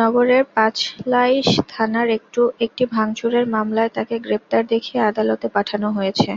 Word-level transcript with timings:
নগরের 0.00 0.42
পাঁচলাইশ 0.54 1.48
থানার 1.68 2.08
একটি 2.62 2.84
ভাঙচুরের 2.92 3.44
মামলায় 3.54 3.90
তাঁকে 3.96 4.16
গ্রেপ্তার 4.18 4.62
দেখিয়ে 4.72 5.00
আদালতে 5.10 5.46
পাঠানো 5.56 5.88
হয়েছে। 5.90 6.30